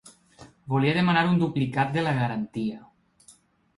[0.73, 2.81] Volia demanar un duplicat de la garantia.